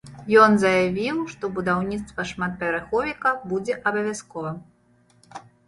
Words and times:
Ён 0.43 0.51
заявіў, 0.61 1.19
што 1.33 1.49
будаўніцтва 1.57 2.25
шматпавярховіка 2.31 3.37
будзе 3.55 3.79
абавязкова. 3.93 4.59